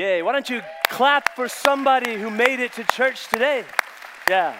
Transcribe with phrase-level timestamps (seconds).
[0.00, 0.22] Yay.
[0.22, 3.64] Why don't you clap for somebody who made it to church today?
[4.30, 4.56] Yeah.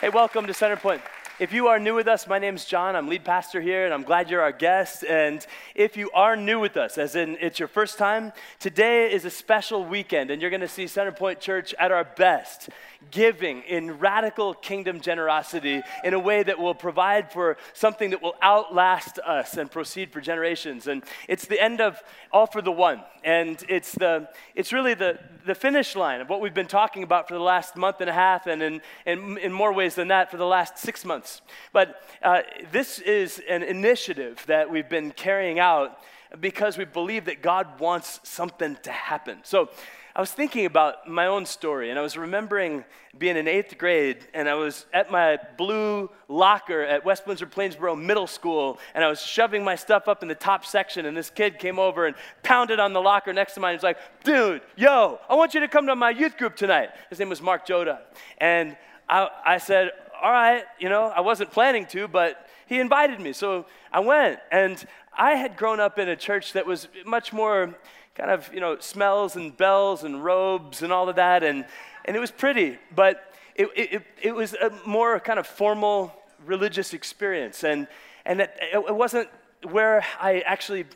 [0.00, 1.02] Hey, welcome to Centerpoint.
[1.40, 2.94] If you are new with us, my name's John.
[2.94, 5.04] I'm lead pastor here, and I'm glad you're our guest.
[5.04, 9.24] And if you are new with us, as in it's your first time, today is
[9.24, 12.68] a special weekend, and you're going to see Centerpoint Church at our best
[13.10, 18.36] giving in radical kingdom generosity in a way that will provide for something that will
[18.42, 20.86] outlast us and proceed for generations.
[20.86, 23.02] And it's the end of All for the One.
[23.24, 27.28] And it's, the, it's really the, the finish line of what we've been talking about
[27.28, 30.30] for the last month and a half, and in, in, in more ways than that,
[30.30, 31.42] for the last six months.
[31.72, 35.98] But uh, this is an initiative that we've been carrying out
[36.40, 39.40] because we believe that God wants something to happen.
[39.42, 39.68] So
[40.14, 42.84] I was thinking about my own story, and I was remembering
[43.16, 47.96] being in eighth grade, and I was at my blue locker at West Windsor Plainsboro
[47.96, 51.30] Middle School, and I was shoving my stuff up in the top section, and this
[51.30, 53.72] kid came over and pounded on the locker next to mine.
[53.72, 56.90] He was like, dude, yo, I want you to come to my youth group tonight.
[57.08, 58.00] His name was Mark Joda.
[58.38, 58.76] And
[59.08, 63.32] I, I said, all right, you know, I wasn't planning to, but he invited me.
[63.32, 64.84] So I went, and
[65.16, 67.76] I had grown up in a church that was much more
[68.14, 71.42] kind of, you know, smells and bells and robes and all of that.
[71.42, 71.64] And,
[72.04, 76.12] and it was pretty, but it, it, it was a more kind of formal
[76.44, 77.64] religious experience.
[77.64, 77.86] And,
[78.24, 79.28] and it, it wasn't
[79.62, 80.86] where I actually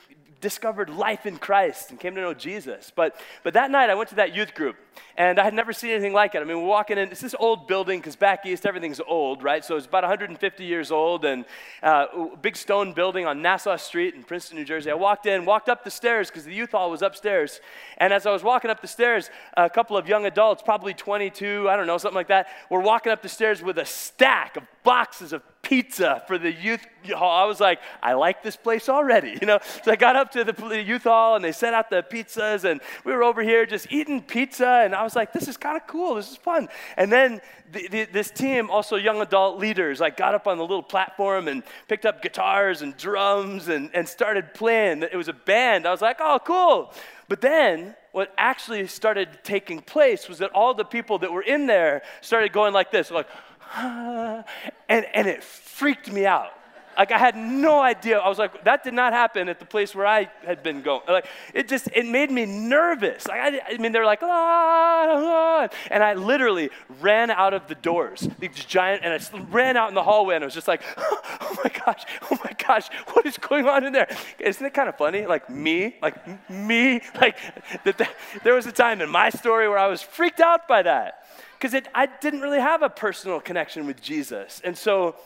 [0.45, 2.93] discovered life in Christ and came to know Jesus.
[2.95, 4.77] But, but that night I went to that youth group
[5.17, 6.43] and I had never seen anything like it.
[6.43, 9.65] I mean, we're walking in, it's this old building because back east everything's old, right?
[9.65, 11.47] So it's about 150 years old and
[11.83, 14.91] uh, big stone building on Nassau Street in Princeton, New Jersey.
[14.91, 17.63] I walked in, walked up the stairs because the youth hall was upstairs.
[17.97, 21.71] And as I was walking up the stairs, a couple of young adults, probably 22,
[21.71, 24.65] I don't know, something like that, were walking up the stairs with a stack of
[24.83, 27.43] boxes of pizza for the youth hall.
[27.43, 29.59] I was like, I like this place already, you know.
[29.83, 32.81] So I got up to the youth hall and they set out the pizzas and
[33.05, 35.87] we were over here just eating pizza and I was like, this is kind of
[35.87, 36.15] cool.
[36.15, 36.69] This is fun.
[36.97, 37.41] And then
[37.73, 41.49] the, the, this team, also young adult leaders, like got up on the little platform
[41.49, 45.03] and picked up guitars and drums and, and started playing.
[45.03, 45.87] It was a band.
[45.87, 46.93] I was like, oh, cool.
[47.29, 51.67] But then what actually started taking place was that all the people that were in
[51.67, 53.27] there started going like this, like,
[53.77, 54.45] and,
[54.89, 56.53] and it freaked me out.
[56.97, 58.19] Like I had no idea.
[58.19, 61.03] I was like, that did not happen at the place where I had been going.
[61.09, 63.27] Like it just it made me nervous.
[63.27, 66.71] Like I, I mean, they're like, ah, ah, and I literally
[67.01, 70.45] ran out of the doors, these giant, and I ran out in the hallway, and
[70.45, 73.93] I was just like, oh my gosh, oh my gosh, what is going on in
[73.93, 74.09] there?
[74.39, 75.27] Isn't it kind of funny?
[75.27, 77.37] Like me, like me, like
[77.85, 78.11] that.
[78.43, 81.25] There was a time in my story where I was freaked out by that
[81.65, 84.61] because I didn't really have a personal connection with Jesus.
[84.65, 85.17] And so,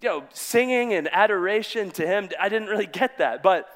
[0.00, 3.42] you know, singing and adoration to him, I didn't really get that.
[3.42, 3.68] But,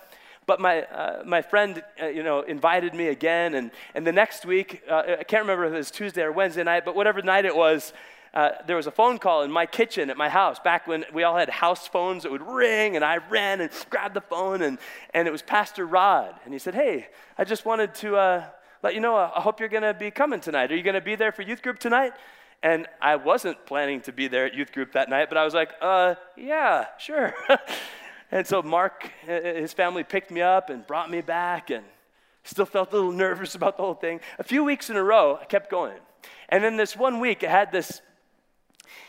[0.46, 3.54] but my, uh, my friend, uh, you know, invited me again.
[3.54, 6.62] And, and the next week, uh, I can't remember if it was Tuesday or Wednesday
[6.62, 7.92] night, but whatever night it was,
[8.34, 11.24] uh, there was a phone call in my kitchen at my house back when we
[11.24, 14.78] all had house phones that would ring, and I ran and grabbed the phone, and,
[15.12, 16.36] and it was Pastor Rod.
[16.44, 18.44] And he said, Hey, I just wanted to uh,
[18.86, 20.70] let you know, I hope you're going to be coming tonight.
[20.70, 22.12] Are you going to be there for youth group tonight?
[22.62, 25.54] And I wasn't planning to be there at youth group that night, but I was
[25.54, 27.34] like, uh, yeah, sure.
[28.30, 31.84] and so Mark, his family picked me up and brought me back, and
[32.44, 34.20] still felt a little nervous about the whole thing.
[34.38, 35.98] A few weeks in a row, I kept going.
[36.48, 38.02] And then this one week, I had this,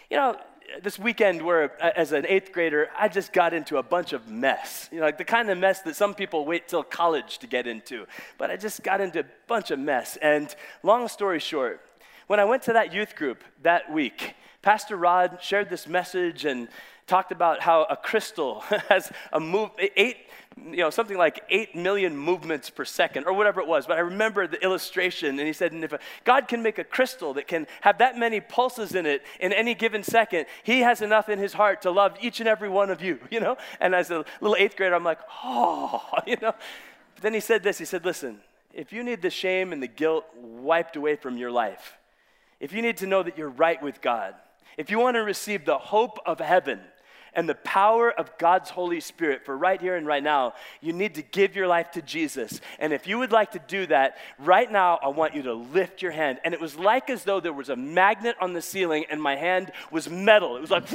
[0.10, 0.38] you know,
[0.84, 4.30] this weekend where uh, as an eighth grader i just got into a bunch of
[4.30, 4.90] mess.
[4.92, 7.68] You know like the kind of mess that some people wait till college to get
[7.68, 8.06] into.
[8.38, 10.18] But i just got into a bunch of mess.
[10.22, 11.82] And long story short
[12.28, 16.68] when i went to that youth group that week pastor rod shared this message and
[17.06, 20.18] talked about how a crystal has a move eight
[20.72, 23.86] you know, something like 8 million movements per second or whatever it was.
[23.86, 26.84] But I remember the illustration, and he said, and if a, God can make a
[26.84, 31.02] crystal that can have that many pulses in it in any given second, he has
[31.02, 33.58] enough in his heart to love each and every one of you, you know?
[33.80, 36.54] And as a little eighth grader, I'm like, oh, you know?
[37.16, 38.40] But then he said this he said, listen,
[38.74, 41.98] if you need the shame and the guilt wiped away from your life,
[42.60, 44.34] if you need to know that you're right with God,
[44.78, 46.80] if you want to receive the hope of heaven,
[47.38, 51.16] and the power of God's Holy Spirit for right here and right now, you need
[51.16, 52.60] to give your life to Jesus.
[52.80, 56.02] And if you would like to do that, right now, I want you to lift
[56.02, 56.40] your hand.
[56.44, 59.36] And it was like as though there was a magnet on the ceiling and my
[59.36, 60.58] hand was metal.
[60.58, 60.86] It was like,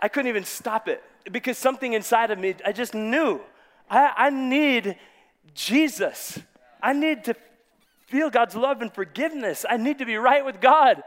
[0.00, 3.40] I couldn't even stop it because something inside of me, I just knew
[3.90, 4.96] I, I need
[5.52, 6.38] Jesus.
[6.80, 7.34] I need to
[8.06, 9.64] feel God's love and forgiveness.
[9.68, 11.02] I need to be right with God.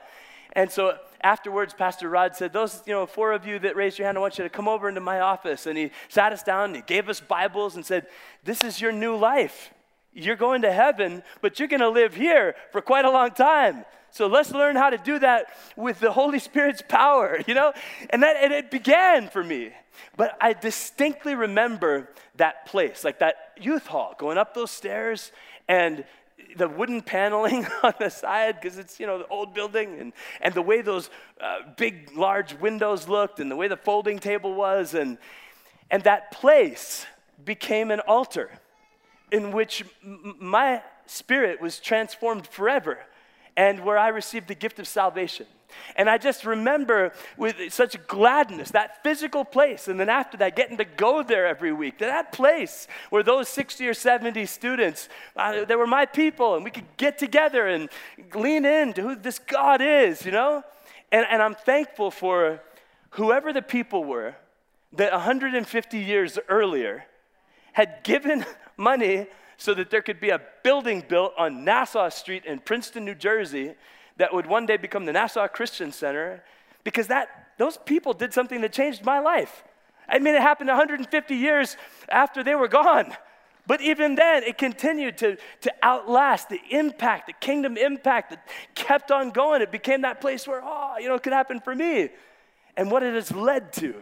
[0.54, 4.08] And so afterwards, Pastor Rod said, Those, you know, four of you that raised your
[4.08, 5.66] hand, I want you to come over into my office.
[5.66, 8.08] And he sat us down and he gave us Bibles and said,
[8.44, 9.72] This is your new life.
[10.14, 13.86] You're going to heaven, but you're going to live here for quite a long time.
[14.12, 17.74] So let's learn how to do that with the Holy Spirit's power, you know?
[18.10, 19.72] And that and it began for me.
[20.16, 25.32] But I distinctly remember that place, like that youth hall, going up those stairs
[25.68, 26.06] and
[26.56, 30.54] the wooden paneling on the side because it's you know the old building and, and
[30.54, 31.10] the way those
[31.42, 35.18] uh, big large windows looked and the way the folding table was and
[35.92, 37.06] and that place
[37.44, 38.50] became an altar
[39.32, 43.00] in which m- my spirit was transformed forever
[43.58, 45.46] and where I received the gift of salvation.
[45.96, 50.78] And I just remember with such gladness that physical place, and then after that, getting
[50.78, 51.98] to go there every week.
[52.00, 56.64] To that place where those 60 or 70 students, uh, they were my people, and
[56.64, 57.90] we could get together and
[58.34, 60.64] lean into who this God is, you know?
[61.12, 62.62] And, and I'm thankful for
[63.12, 64.36] whoever the people were
[64.94, 67.06] that 150 years earlier
[67.74, 68.46] had given
[68.78, 69.28] money
[69.58, 73.74] so that there could be a building built on Nassau Street in Princeton, New Jersey,
[74.20, 76.44] that would one day become the Nassau Christian Center,
[76.84, 79.64] because that those people did something that changed my life.
[80.08, 81.78] I mean, it happened 150 years
[82.10, 83.14] after they were gone.
[83.68, 89.12] But even then, it continued to, to outlast the impact, the kingdom impact that kept
[89.12, 89.62] on going.
[89.62, 92.10] It became that place where, oh, you know, it could happen for me.
[92.76, 93.94] And what it has led to.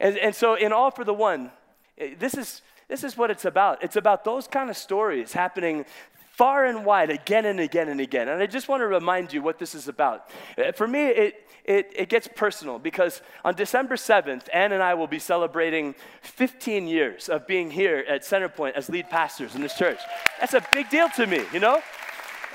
[0.00, 1.50] And, and so, in All for the One,
[1.98, 3.82] eh, this is, this is what it's about.
[3.82, 5.84] It's about those kind of stories happening
[6.32, 8.26] far and wide again and again and again.
[8.28, 10.30] And I just want to remind you what this is about.
[10.56, 14.94] Uh, for me, it, it, it gets personal because on December 7th, Ann and I
[14.94, 19.74] will be celebrating 15 years of being here at Centerpoint as lead pastors in this
[19.74, 19.98] church.
[20.40, 21.82] That's a big deal to me, you know?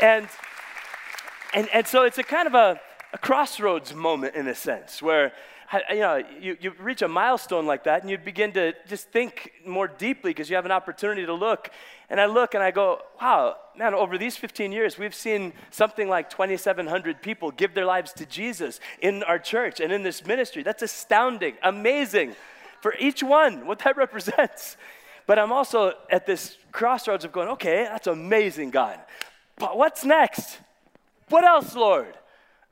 [0.02, 0.28] And,
[1.54, 2.82] and, and so it's a kind of a,
[3.14, 5.34] a crossroads moment in a sense where
[5.90, 9.52] you know, you, you reach a milestone like that and you begin to just think
[9.66, 11.70] more deeply because you have an opportunity to look.
[12.10, 16.08] And I look and I go, wow, man, over these 15 years, we've seen something
[16.08, 20.64] like 2,700 people give their lives to Jesus in our church and in this ministry.
[20.64, 22.36] That's astounding, amazing
[22.82, 24.78] for each one, what that represents.
[25.26, 29.00] But I'm also at this crossroads of going, okay, that's amazing, God.
[29.58, 30.60] But what's next?
[31.28, 32.14] What else, Lord?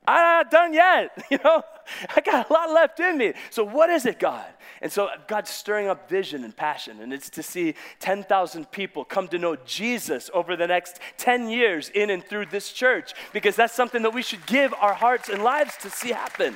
[0.08, 1.62] I'm not done yet, you know?
[2.16, 3.34] I got a lot left in me.
[3.50, 4.46] So, what is it, God?
[4.82, 9.28] And so, God's stirring up vision and passion, and it's to see 10,000 people come
[9.30, 13.74] to know Jesus over the next 10 years in and through this church, because that's
[13.74, 16.56] something that we should give our hearts and lives to see happen.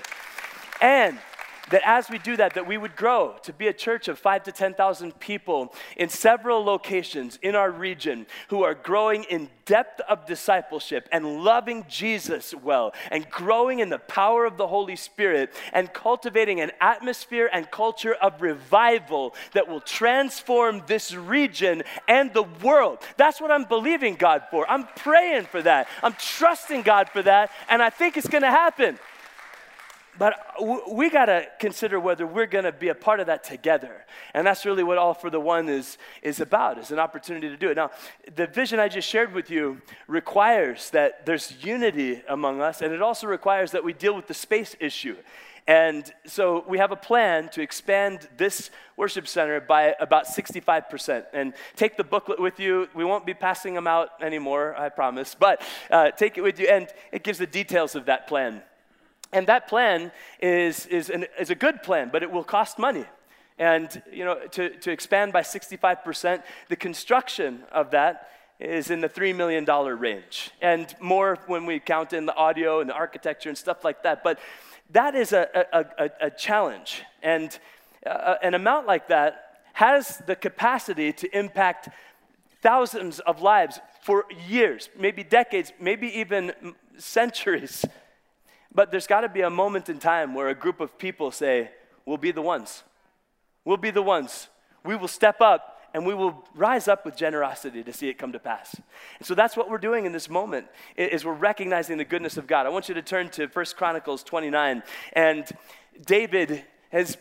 [0.82, 1.20] And
[1.70, 4.44] that as we do that that we would grow to be a church of 5
[4.44, 10.26] to 10,000 people in several locations in our region who are growing in depth of
[10.26, 15.94] discipleship and loving Jesus well and growing in the power of the Holy Spirit and
[15.94, 22.98] cultivating an atmosphere and culture of revival that will transform this region and the world.
[23.18, 24.70] That's what I'm believing God for.
[24.70, 25.88] I'm praying for that.
[26.02, 28.98] I'm trusting God for that and I think it's going to happen.
[30.20, 30.36] But
[30.92, 34.06] we got to consider whether we're going to be a part of that together.
[34.34, 37.56] And that's really what All for the One is, is about, is an opportunity to
[37.56, 37.76] do it.
[37.76, 37.92] Now,
[38.36, 43.02] the vision I just shared with you requires that there's unity among us, and it
[43.02, 45.16] also requires that we deal with the space issue.
[45.68, 51.28] And so we have a plan to expand this worship center by about 65%.
[51.32, 52.90] And take the booklet with you.
[52.94, 55.34] We won't be passing them out anymore, I promise.
[55.40, 58.64] But uh, take it with you, and it gives the details of that plan.
[59.32, 63.06] And that plan is, is, an, is a good plan, but it will cost money.
[63.58, 69.10] And, you know, to, to expand by 65%, the construction of that is in the
[69.10, 69.66] $3 million
[70.00, 70.52] range.
[70.62, 74.24] And more when we count in the audio and the architecture and stuff like that.
[74.24, 74.40] But
[74.92, 77.04] that is a, a, a, a challenge.
[77.22, 77.58] And
[78.06, 81.90] uh, an amount like that has the capacity to impact
[82.62, 86.54] thousands of lives for years, maybe decades, maybe even
[86.98, 87.86] centuries.
[88.74, 91.72] But there's got to be a moment in time where a group of people say,
[92.06, 92.84] We'll be the ones.
[93.66, 94.48] We'll be the ones.
[94.84, 98.32] We will step up and we will rise up with generosity to see it come
[98.32, 98.76] to pass.
[99.18, 102.48] And so that's what we're doing in this moment is we're recognizing the goodness of
[102.48, 102.66] God.
[102.66, 104.84] I want you to turn to First Chronicles 29
[105.14, 105.46] and
[106.06, 107.18] David has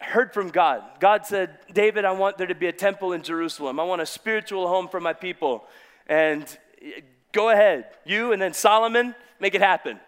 [0.00, 0.82] heard from God.
[0.98, 3.78] God said, "David, I want there to be a temple in Jerusalem.
[3.78, 5.64] I want a spiritual home for my people."
[6.08, 6.42] And
[6.82, 7.86] eh, go ahead.
[8.04, 10.00] You and then Solomon, make it happen.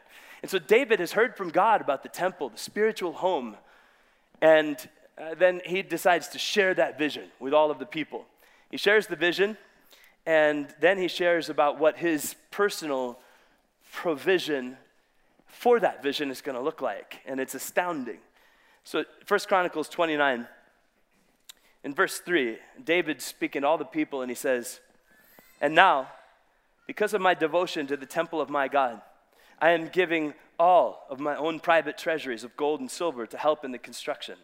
[0.44, 3.56] And so David has heard from God about the temple, the spiritual home.
[4.42, 4.76] And
[5.16, 8.26] uh, then he decides to share that vision with all of the people.
[8.70, 9.56] He shares the vision,
[10.26, 13.18] and then he shares about what his personal
[13.90, 14.76] provision
[15.46, 17.20] for that vision is going to look like.
[17.24, 18.18] And it's astounding.
[18.84, 20.46] So, First Chronicles 29,
[21.84, 24.80] in verse 3, David's speaking to all the people, and he says,
[25.62, 26.08] And now,
[26.86, 29.00] because of my devotion to the temple of my God,
[29.60, 33.64] I am giving all of my own private treasuries of gold and silver to help
[33.64, 34.36] in the construction.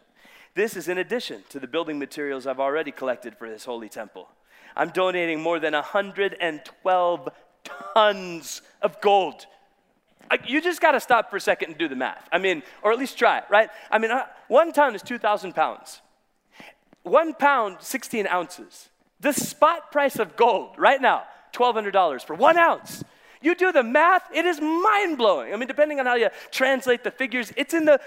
[0.53, 4.27] This is in addition to the building materials I've already collected for this holy temple.
[4.75, 7.29] I'm donating more than 112
[7.93, 9.45] tons of gold.
[10.47, 12.27] You just got to stop for a second and do the math.
[12.31, 13.69] I mean, or at least try it, right?
[13.89, 16.01] I mean, uh, one ton is 2,000 pounds.
[17.03, 18.89] One pound, 16 ounces.
[19.19, 23.03] The spot price of gold right now, $1,200 for one ounce.
[23.41, 25.53] You do the math, it is mind blowing.
[25.53, 27.99] I mean, depending on how you translate the figures, it's in the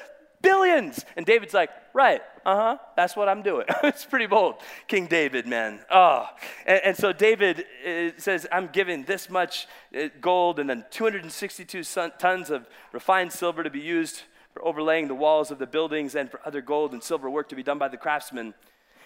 [0.44, 1.04] billions.
[1.16, 3.66] And David's like, right, uh huh, that's what I'm doing.
[3.82, 4.56] it's pretty bold.
[4.86, 5.80] King David, man.
[5.90, 6.28] Oh.
[6.66, 11.82] And, and so David uh, says, I'm giving this much uh, gold and then 262
[12.18, 14.22] tons of refined silver to be used
[14.52, 17.56] for overlaying the walls of the buildings and for other gold and silver work to
[17.56, 18.54] be done by the craftsmen.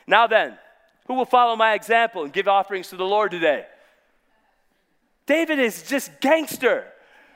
[0.07, 0.59] Now then,
[1.07, 3.65] who will follow my example and give offerings to the Lord today?
[5.29, 6.87] David is just gangster,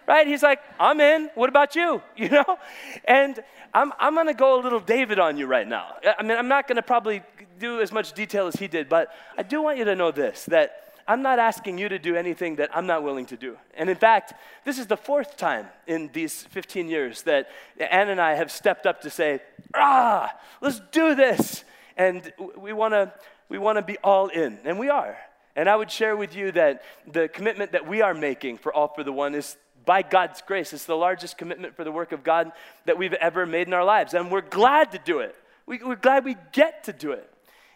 [0.08, 0.26] right?
[0.26, 1.30] He's like, I'm in.
[1.34, 2.02] What about you?
[2.16, 2.58] You know?
[3.04, 3.38] And
[3.75, 5.96] I'm, I'm going to go a little David on you right now.
[6.18, 7.22] I mean, I'm not going to probably
[7.58, 10.46] do as much detail as he did, but I do want you to know this
[10.46, 13.58] that I'm not asking you to do anything that I'm not willing to do.
[13.75, 14.32] And in fact,
[14.64, 18.87] this is the fourth time in these 15 years that Ann and I have stepped
[18.87, 19.40] up to say,
[19.75, 20.32] ah,
[20.62, 21.64] let's do this.
[21.96, 23.12] And we want to
[23.50, 25.18] we want to be all in, and we are.
[25.54, 28.88] And I would share with you that the commitment that we are making for All
[28.88, 30.73] for the One is by God's grace.
[30.73, 32.52] It's the largest commitment for the work of God
[32.87, 34.14] that we've ever made in our lives.
[34.14, 35.35] And we're glad to do it.
[35.66, 37.28] We, are glad we get to do it.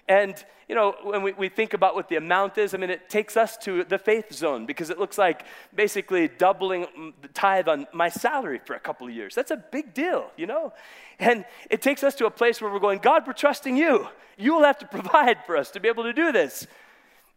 [0.09, 3.09] And, you know, when we, we think about what the amount is, I mean, it
[3.09, 7.87] takes us to the faith zone because it looks like basically doubling the tithe on
[7.93, 9.35] my salary for a couple of years.
[9.35, 10.73] That's a big deal, you know?
[11.19, 14.09] And it takes us to a place where we're going, God, we're trusting you.
[14.39, 16.67] You will have to provide for us to be able to do this.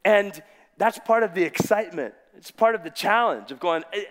[0.04, 0.42] And
[0.78, 2.14] that's part of the excitement.
[2.38, 4.04] It's part of the challenge of going, eh, eh,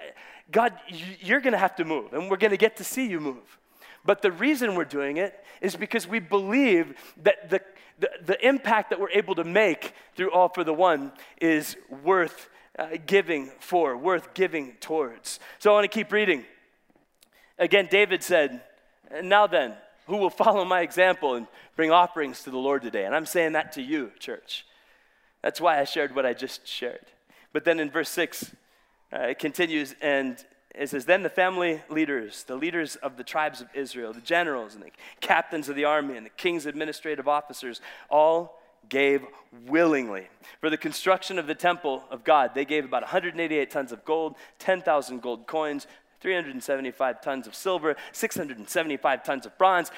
[0.50, 0.74] God,
[1.20, 3.58] you're going to have to move, and we're going to get to see you move.
[4.04, 7.60] But the reason we're doing it is because we believe that the,
[7.98, 12.48] the, the impact that we're able to make through All for the One is worth
[12.78, 15.40] uh, giving for, worth giving towards.
[15.58, 16.44] So I want to keep reading.
[17.58, 18.62] Again, David said,
[19.22, 19.74] Now then,
[20.06, 23.04] who will follow my example and bring offerings to the Lord today?
[23.04, 24.64] And I'm saying that to you, church.
[25.42, 27.06] That's why I shared what I just shared.
[27.52, 28.54] But then in verse 6,
[29.12, 33.60] uh, it continues and it says, Then the family leaders, the leaders of the tribes
[33.60, 34.90] of Israel, the generals and the
[35.20, 39.24] captains of the army and the king's administrative officers, all gave
[39.66, 40.28] willingly.
[40.60, 44.36] For the construction of the temple of God, they gave about 188 tons of gold,
[44.58, 45.86] 10,000 gold coins,
[46.20, 49.90] 375 tons of silver, 675 tons of bronze,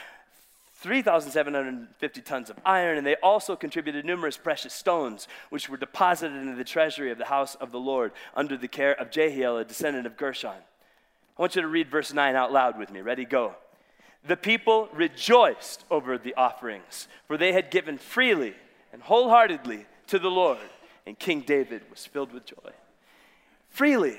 [0.81, 6.57] 3,750 tons of iron, and they also contributed numerous precious stones, which were deposited into
[6.57, 10.07] the treasury of the house of the Lord under the care of Jehiel, a descendant
[10.07, 10.57] of Gershon.
[10.57, 13.03] I want you to read verse 9 out loud with me.
[13.03, 13.27] Ready?
[13.27, 13.57] Go.
[14.27, 18.55] The people rejoiced over the offerings, for they had given freely
[18.91, 20.59] and wholeheartedly to the Lord,
[21.07, 22.73] and King David was filled with joy.
[23.69, 24.19] Freely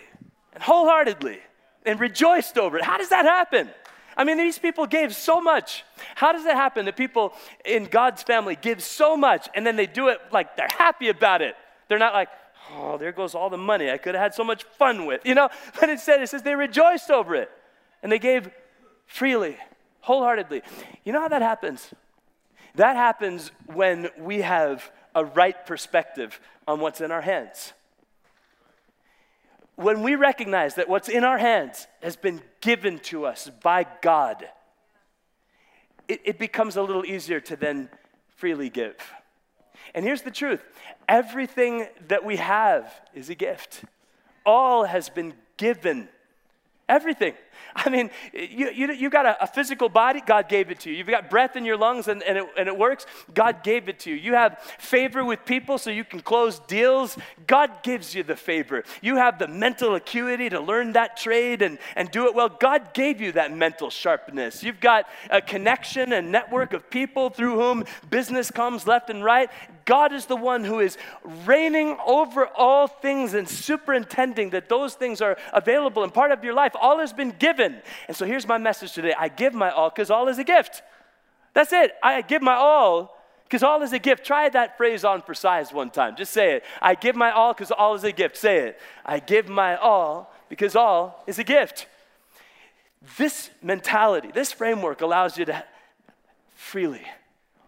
[0.53, 1.39] and wholeheartedly,
[1.87, 2.83] and rejoiced over it.
[2.83, 3.71] How does that happen?
[4.17, 5.83] I mean, these people gave so much.
[6.15, 7.33] How does it happen that people
[7.65, 11.41] in God's family give so much and then they do it like they're happy about
[11.41, 11.55] it?
[11.87, 12.29] They're not like,
[12.73, 15.35] oh, there goes all the money I could have had so much fun with, you
[15.35, 15.49] know?
[15.79, 17.49] But instead, it says they rejoiced over it
[18.03, 18.49] and they gave
[19.07, 19.57] freely,
[20.01, 20.61] wholeheartedly.
[21.03, 21.93] You know how that happens?
[22.75, 27.73] That happens when we have a right perspective on what's in our hands
[29.75, 34.47] when we recognize that what's in our hands has been given to us by God,
[36.07, 37.89] it, it, becomes a little easier to then
[38.35, 38.95] freely give.
[39.95, 40.61] And here's the truth
[41.07, 43.83] everything that we have is a gift,
[44.45, 46.09] all has been given.
[46.89, 47.33] Everything.
[47.75, 50.97] I mean, you, you, you got a, a, physical body, God gave it to you.
[50.97, 53.99] You've got breath in your lungs and, and, it, and it works, God gave it
[53.99, 54.15] to you.
[54.15, 57.17] You have favor with people so you can close deals,
[57.47, 58.83] God gives you the favor.
[59.01, 62.93] You have the mental acuity to learn that trade and, and do it well, God
[62.93, 64.63] gave you that mental sharpness.
[64.63, 69.49] You've got a connection and network of people through whom business comes left and right.
[69.85, 70.97] God is the one who is
[71.45, 76.53] reigning over all things and superintending that those things are available and part of your
[76.53, 76.73] life.
[76.79, 77.81] All has been given.
[78.07, 80.83] And so here's my message today I give my all because all is a gift.
[81.53, 81.91] That's it.
[82.01, 84.23] I give my all because all is a gift.
[84.23, 86.15] Try that phrase on for size one time.
[86.15, 86.63] Just say it.
[86.81, 88.37] I give my all because all is a gift.
[88.37, 88.79] Say it.
[89.03, 91.87] I give my all because all is a gift.
[93.17, 95.63] This mentality, this framework allows you to
[96.55, 97.01] freely,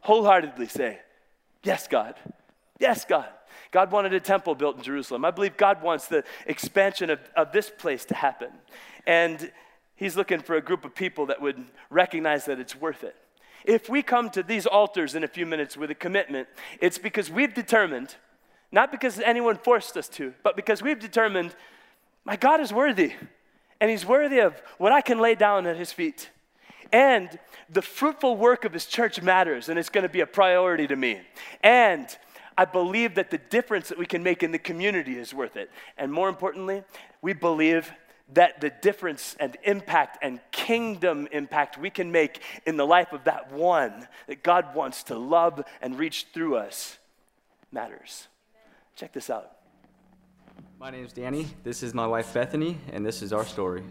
[0.02, 1.00] wholeheartedly say,
[1.64, 2.16] Yes, God.
[2.80, 3.30] Yes, God.
[3.72, 5.26] God wanted a temple built in Jerusalem.
[5.26, 8.50] I believe God wants the expansion of, of this place to happen.
[9.08, 9.52] And
[9.96, 13.16] He's looking for a group of people that would recognize that it's worth it.
[13.66, 16.48] If we come to these altars in a few minutes with a commitment,
[16.82, 18.16] it's because we've determined,
[18.72, 21.56] not because anyone forced us to, but because we've determined,
[22.26, 23.14] my God is worthy,
[23.80, 26.30] and He's worthy of what I can lay down at His feet.
[26.92, 30.88] And the fruitful work of His church matters, and it's going to be a priority
[30.88, 31.22] to me.
[31.62, 32.08] And
[32.58, 35.72] I believe that the difference that we can make in the community is worth it.
[35.98, 36.84] And more importantly,
[37.22, 37.92] we believe
[38.34, 43.24] that the difference and impact and kingdom impact we can make in the life of
[43.26, 46.98] that one that God wants to love and reach through us
[47.72, 48.28] matters.
[48.96, 49.52] Check this out.
[50.80, 51.48] My name is Danny.
[51.64, 53.84] This is my wife Bethany, and this is our story.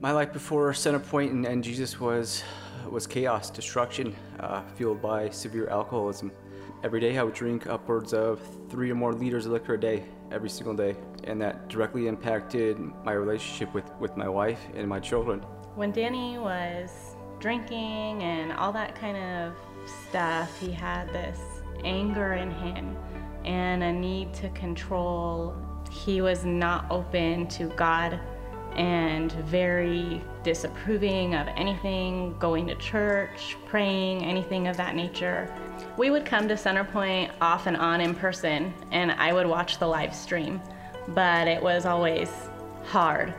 [0.00, 2.42] My life before Centerpoint and, and Jesus was
[2.90, 6.30] was chaos, destruction, uh, fueled by severe alcoholism.
[6.82, 10.04] Every day I would drink upwards of three or more liters of liquor a day,
[10.30, 15.00] every single day, and that directly impacted my relationship with, with my wife and my
[15.00, 15.40] children.
[15.74, 16.90] When Danny was
[17.40, 19.54] drinking and all that kind of
[20.08, 21.38] stuff, he had this
[21.84, 22.96] anger in him
[23.44, 25.54] and a need to control.
[25.90, 28.18] He was not open to God
[28.76, 35.52] and very disapproving of anything, going to church, praying, anything of that nature.
[35.96, 39.86] We would come to Centerpoint off and on in person, and I would watch the
[39.86, 40.60] live stream,
[41.08, 42.30] but it was always
[42.84, 43.34] hard.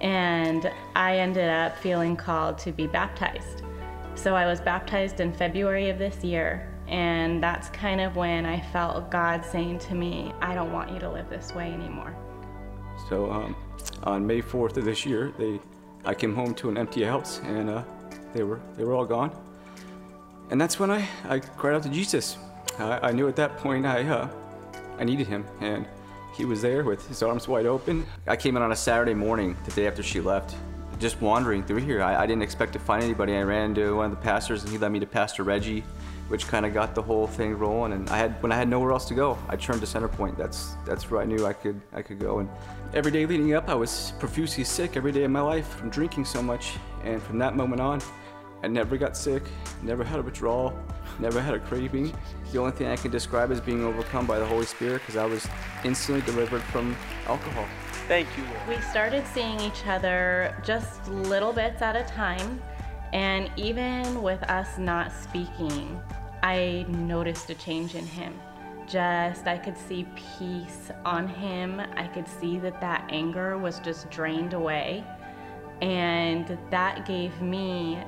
[0.00, 3.62] And I ended up feeling called to be baptized.
[4.14, 8.60] So I was baptized in February of this year, and that's kind of when I
[8.60, 12.14] felt God saying to me, I don't want you to live this way anymore.
[13.08, 13.56] So um,
[14.04, 15.60] on May 4th of this year, they,
[16.04, 17.84] I came home to an empty house, and uh,
[18.34, 19.30] they were they were all gone.
[20.50, 22.36] And that's when I, I cried out to Jesus.
[22.78, 24.28] I, I knew at that point I uh,
[24.98, 25.86] I needed him, and
[26.36, 28.04] he was there with his arms wide open.
[28.26, 30.56] I came in on a Saturday morning, the day after she left,
[30.98, 32.02] just wandering through here.
[32.02, 33.34] I, I didn't expect to find anybody.
[33.34, 35.84] I ran into one of the pastors, and he led me to Pastor Reggie
[36.32, 37.92] which kind of got the whole thing rolling.
[37.92, 40.38] And I had when I had nowhere else to go, I turned to Centerpoint.
[40.38, 42.38] That's that's where I knew I could I could go.
[42.38, 42.48] And
[42.94, 46.24] every day leading up, I was profusely sick every day of my life from drinking
[46.24, 46.78] so much.
[47.04, 48.00] And from that moment on,
[48.62, 49.42] I never got sick,
[49.82, 50.72] never had a withdrawal,
[51.18, 52.14] never had a craving.
[52.50, 55.26] The only thing I can describe as being overcome by the Holy Spirit because I
[55.26, 55.46] was
[55.84, 57.66] instantly delivered from alcohol.
[58.08, 58.44] Thank you.
[58.66, 62.62] We started seeing each other just little bits at a time
[63.12, 66.00] and even with us not speaking,
[66.42, 68.38] I noticed a change in him.
[68.86, 70.06] Just, I could see
[70.38, 71.80] peace on him.
[71.80, 75.04] I could see that that anger was just drained away.
[75.80, 77.98] And that gave me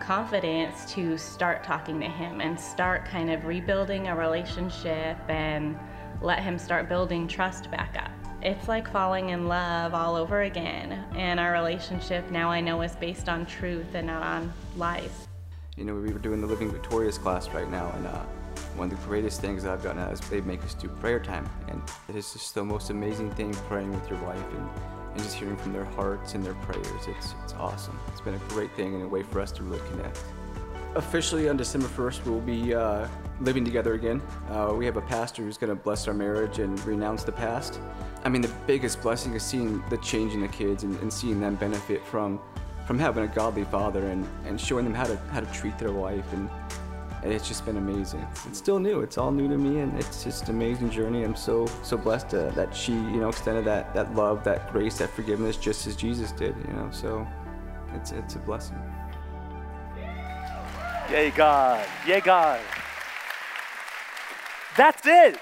[0.00, 5.78] confidence to start talking to him and start kind of rebuilding a relationship and
[6.20, 8.10] let him start building trust back up
[8.44, 11.04] it's like falling in love all over again.
[11.16, 15.26] And our relationship now I know is based on truth and not on lies.
[15.76, 18.22] You know, we were doing the Living Victorious class right now, and uh,
[18.76, 21.18] one of the greatest things that I've gotten out is they make us do prayer
[21.18, 21.50] time.
[21.66, 24.68] And it is just the most amazing thing praying with your wife and,
[25.14, 26.86] and just hearing from their hearts and their prayers.
[27.08, 27.98] It's, it's awesome.
[28.12, 30.20] It's been a great thing and a way for us to really connect.
[30.94, 33.08] Officially on December 1st, we'll be uh,
[33.40, 34.22] living together again.
[34.50, 37.80] Uh, we have a pastor who's going to bless our marriage and renounce the past.
[38.22, 41.40] I mean, the biggest blessing is seeing the change in the kids and, and seeing
[41.40, 42.38] them benefit from
[42.86, 45.92] from having a godly father and, and showing them how to how to treat their
[45.92, 46.48] wife and,
[47.22, 48.26] and it's just been amazing.
[48.46, 49.00] It's still new.
[49.00, 51.24] It's all new to me, and it's just an amazing journey.
[51.24, 54.98] I'm so so blessed to, that she, you know, extended that that love, that grace,
[54.98, 56.54] that forgiveness, just as Jesus did.
[56.68, 57.26] You know, so
[57.94, 58.78] it's it's a blessing.
[61.10, 61.86] Yay, God!
[62.06, 62.60] Yay, God!
[64.76, 65.38] That's it.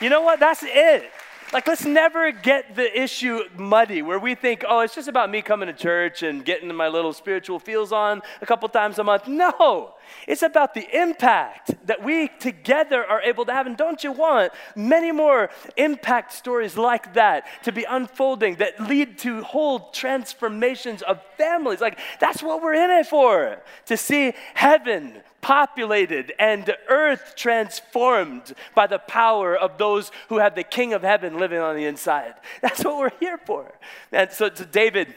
[0.00, 0.40] You know what?
[0.40, 1.10] That's it.
[1.52, 5.42] Like, let's never get the issue muddy where we think, oh, it's just about me
[5.42, 9.26] coming to church and getting my little spiritual feels on a couple times a month.
[9.26, 9.94] No,
[10.26, 13.66] it's about the impact that we together are able to have.
[13.66, 19.18] And don't you want many more impact stories like that to be unfolding that lead
[19.18, 21.80] to whole transformations of families?
[21.80, 28.86] Like, that's what we're in it for to see heaven populated and earth transformed by
[28.86, 32.34] the power of those who have the King of heaven living on the inside.
[32.60, 33.72] That's what we're here for.
[34.12, 35.14] And so, so David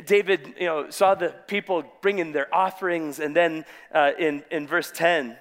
[0.00, 4.90] David, you know, saw the people bringing their offerings, and then uh, in, in verse
[4.90, 5.36] 10,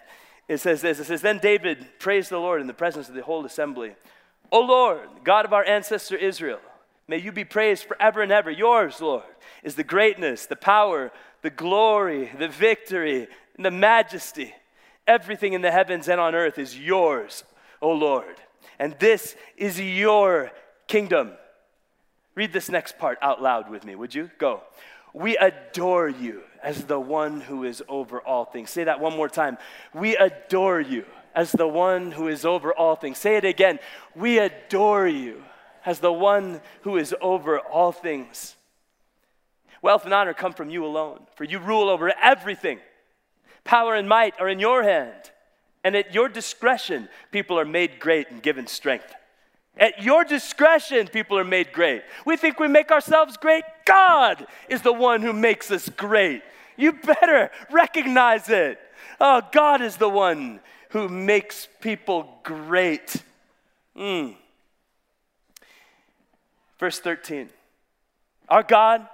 [0.48, 3.24] it says this, it says, Then David praised the Lord in the presence of the
[3.24, 3.96] whole assembly.
[4.52, 6.60] O Lord, God of our ancestor Israel,
[7.08, 8.52] may you be praised forever and ever.
[8.52, 9.24] Yours, Lord,
[9.64, 11.12] is the greatness, the power,
[11.42, 14.54] the glory, the victory, the majesty.
[15.08, 17.44] Everything in the heavens and on earth is yours,
[17.82, 18.36] O Lord.
[18.78, 20.52] And this is your
[20.88, 21.32] kingdom.
[22.36, 24.30] Read this next part out loud with me, would you?
[24.38, 24.62] Go.
[25.14, 28.70] We adore you as the one who is over all things.
[28.70, 29.58] Say that one more time.
[29.94, 33.18] We adore you as the one who is over all things.
[33.18, 33.80] Say it again.
[34.16, 35.44] We adore you
[35.86, 38.56] as the one who is over all things.
[39.82, 42.80] Wealth and honor come from you alone, for you rule over everything.
[43.64, 45.32] Power and might are in your hand,
[45.84, 49.14] and at your discretion, people are made great and given strength.
[49.82, 52.04] At your discretion, people are made great.
[52.24, 53.64] We think we make ourselves great.
[53.84, 56.44] God is the one who makes us great.
[56.78, 58.80] You better recognize it.
[59.20, 63.24] Oh, God is the one who makes people great.
[63.98, 64.36] Mm.
[66.80, 67.50] Verse 13
[68.50, 69.08] Our God,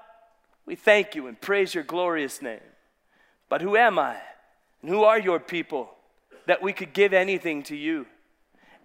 [0.65, 2.60] we thank you and praise your glorious name.
[3.47, 4.17] But who am I?
[4.82, 5.89] And who are your people
[6.45, 8.06] that we could give anything to you?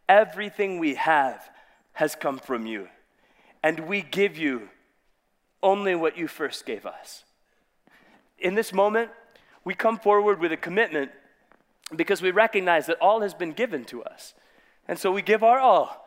[0.08, 1.48] Everything we have
[1.94, 2.88] has come from you,
[3.62, 4.68] and we give you
[5.62, 7.24] only what you first gave us.
[8.38, 9.10] In this moment,
[9.64, 11.10] we come forward with a commitment
[11.94, 14.34] because we recognize that all has been given to us.
[14.88, 16.01] And so we give our all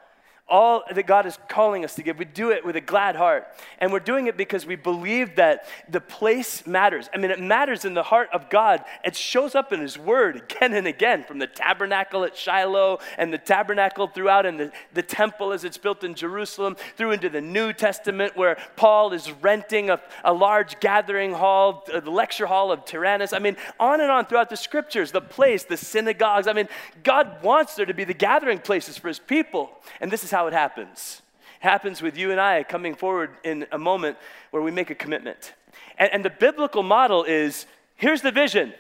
[0.48, 2.20] all that God is calling us to give.
[2.20, 3.48] We do it with a glad heart.
[3.80, 7.10] And we're doing it because we believe that the place matters.
[7.12, 8.86] I mean, it matters in the heart of God.
[9.04, 13.34] It shows up in His Word again and again, from the tabernacle at Shiloh and
[13.34, 17.42] the tabernacle throughout and the, the temple as it's built in Jerusalem, through into the
[17.42, 22.72] New Testament where Paul is renting a, a large gathering hall, uh, the lecture hall
[22.72, 23.34] of Tyrannus.
[23.34, 26.46] I mean, on and on throughout the scriptures, the place, the synagogues.
[26.46, 26.70] I mean,
[27.04, 29.72] God wants there to be the gathering places for His people.
[30.00, 31.22] And this is how it happens.
[31.62, 34.18] It happens with you and I coming forward in a moment
[34.52, 35.54] where we make a commitment.
[35.98, 38.74] And, and the biblical model is here's the vision.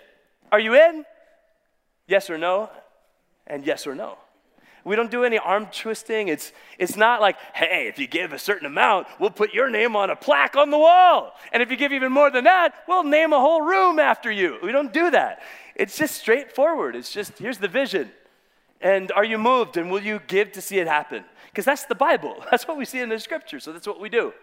[0.51, 1.05] Are you in?
[2.07, 2.69] Yes or no?
[3.47, 4.17] And yes or no.
[4.83, 6.27] We don't do any arm twisting.
[6.27, 9.95] It's, it's not like, hey, if you give a certain amount, we'll put your name
[9.95, 11.33] on a plaque on the wall.
[11.53, 14.57] And if you give even more than that, we'll name a whole room after you.
[14.61, 15.41] We don't do that.
[15.73, 16.97] It's just straightforward.
[16.97, 18.11] It's just, here's the vision.
[18.79, 19.77] And are you moved?
[19.77, 21.23] And will you give to see it happen?
[21.55, 22.43] Because that's the Bible.
[22.51, 23.61] That's what we see in the scripture.
[23.61, 24.33] So that's what we do.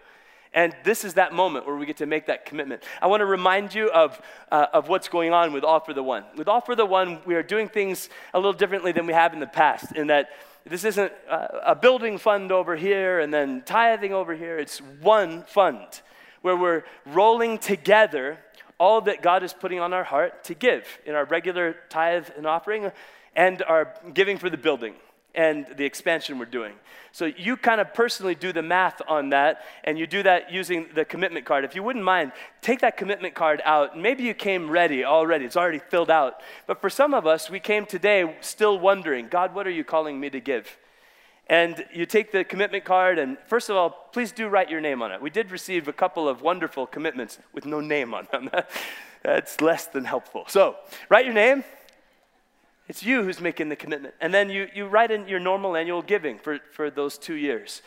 [0.51, 2.81] And this is that moment where we get to make that commitment.
[2.99, 4.19] I want to remind you of,
[4.51, 6.23] uh, of what's going on with All for the One.
[6.35, 9.31] With All for the One, we are doing things a little differently than we have
[9.31, 10.29] in the past, in that
[10.65, 14.57] this isn't a, a building fund over here and then tithing over here.
[14.57, 16.01] It's one fund
[16.41, 18.39] where we're rolling together
[18.79, 22.47] all that God is putting on our heart to give in our regular tithe and
[22.47, 22.91] offering
[23.35, 24.95] and our giving for the building
[25.35, 26.73] and the expansion we're doing.
[27.11, 30.87] So you kind of personally do the math on that, and you do that using
[30.93, 31.63] the commitment card.
[31.63, 33.97] If you wouldn't mind, take that commitment card out.
[33.97, 36.41] Maybe you came ready already, it's already filled out.
[36.67, 40.19] But for some of us, we came today still wondering God, what are you calling
[40.19, 40.77] me to give?
[41.47, 45.01] And you take the commitment card, and first of all, please do write your name
[45.01, 45.21] on it.
[45.21, 48.49] We did receive a couple of wonderful commitments with no name on them.
[49.23, 50.45] That's less than helpful.
[50.47, 50.77] So,
[51.09, 51.63] write your name
[52.87, 54.13] it's you who's making the commitment.
[54.19, 57.81] And then you, you write in your normal annual giving for, for those two years.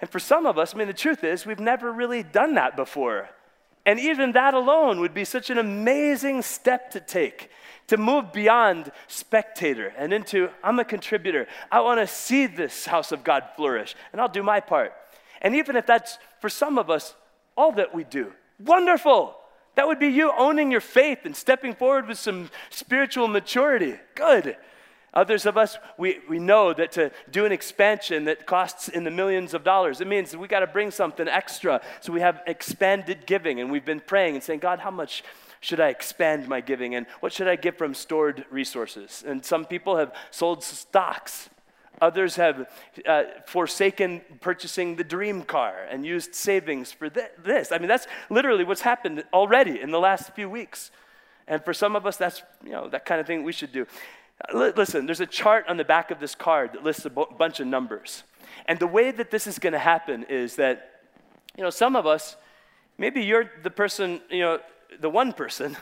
[0.00, 2.76] And for some of us, I mean, the truth is, we've never really done that
[2.76, 3.30] before.
[3.86, 7.50] And even that alone would be such an amazing step to take
[7.86, 11.46] to move beyond spectator and into I'm a contributor.
[11.70, 14.92] I want to see this house of God flourish, and I'll do my part.
[15.42, 17.14] And even if that's for some of us
[17.56, 19.36] all that we do, wonderful.
[19.74, 23.96] That would be you owning your faith and stepping forward with some spiritual maturity.
[24.14, 24.56] Good.
[25.14, 29.10] Others of us, we, we know that to do an expansion that costs in the
[29.12, 31.80] millions of dollars, it means we got to bring something extra.
[32.00, 35.22] So we have expanded giving, and we've been praying and saying, God, how much
[35.60, 36.96] should I expand my giving?
[36.96, 39.22] And what should I give from stored resources?
[39.26, 41.48] And some people have sold stocks
[42.00, 42.68] Others have
[43.06, 47.70] uh, forsaken purchasing the dream car and used savings for th- this.
[47.72, 50.90] I mean, that's literally what's happened already in the last few weeks.
[51.46, 53.86] And for some of us, that's you know that kind of thing we should do.
[54.52, 57.26] L- listen, there's a chart on the back of this card that lists a b-
[57.38, 58.24] bunch of numbers.
[58.66, 61.02] And the way that this is going to happen is that,
[61.56, 62.36] you know, some of us,
[62.98, 64.58] maybe you're the person, you know,
[65.00, 65.76] the one person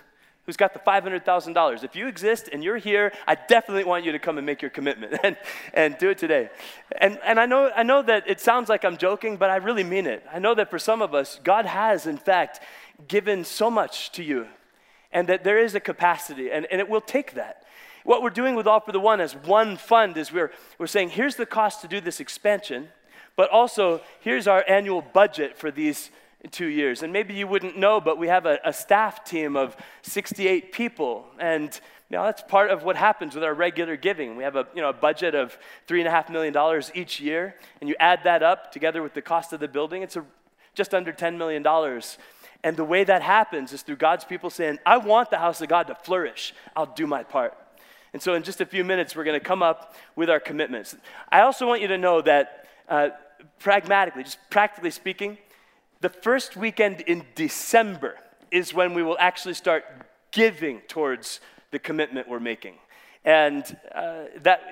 [0.46, 1.84] who's got the $500,000.
[1.84, 4.70] If you exist and you're here, I definitely want you to come and make your
[4.70, 5.36] commitment and,
[5.72, 6.50] and do it today.
[7.00, 9.84] And, and I, know, I know that it sounds like I'm joking, but I really
[9.84, 10.24] mean it.
[10.32, 12.60] I know that for some of us, God has, in fact,
[13.08, 14.46] given so much to you
[15.12, 17.64] and that there is a capacity, and, and it will take that.
[18.04, 21.10] What we're doing with All for the One as one fund is we're, we're saying,
[21.10, 22.88] here's the cost to do this expansion,
[23.36, 26.10] but also here's our annual budget for these
[26.50, 27.02] two years.
[27.02, 31.26] And maybe you wouldn't know, but we have a, a staff team of 68 people.
[31.38, 31.78] And
[32.10, 34.36] you know, that's part of what happens with our regular giving.
[34.36, 35.56] We have a, you know, a budget of
[35.88, 39.68] $3.5 million each year, and you add that up together with the cost of the
[39.68, 40.24] building, it's a,
[40.74, 41.64] just under $10 million.
[42.64, 45.68] And the way that happens is through God's people saying, I want the house of
[45.68, 46.54] God to flourish.
[46.76, 47.56] I'll do my part.
[48.12, 50.94] And so, in just a few minutes, we're going to come up with our commitments.
[51.30, 53.08] I also want you to know that, uh,
[53.58, 55.38] pragmatically, just practically speaking,
[56.02, 58.16] the first weekend in December
[58.50, 59.84] is when we will actually start
[60.32, 62.74] giving towards the commitment we're making.
[63.24, 64.62] And uh, that,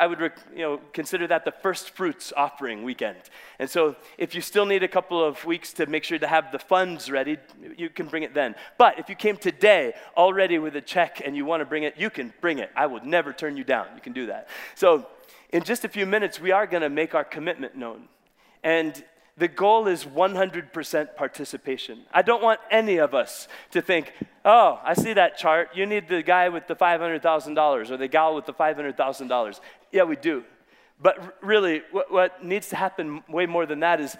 [0.00, 0.18] I would
[0.54, 3.18] you know, consider that the first fruits offering weekend.
[3.58, 6.50] And so if you still need a couple of weeks to make sure to have
[6.50, 7.36] the funds ready,
[7.76, 8.54] you can bring it then.
[8.78, 11.96] But if you came today already with a check and you want to bring it,
[11.98, 12.70] you can bring it.
[12.74, 13.88] I would never turn you down.
[13.94, 14.48] You can do that.
[14.74, 15.06] So
[15.50, 18.08] in just a few minutes, we are going to make our commitment known.
[18.64, 19.04] And
[19.38, 22.00] the goal is 100% participation.
[22.12, 24.12] I don't want any of us to think,
[24.44, 25.70] oh, I see that chart.
[25.74, 29.60] You need the guy with the $500,000 or the gal with the $500,000.
[29.92, 30.44] Yeah, we do.
[31.00, 34.16] But really, what, what needs to happen way more than that is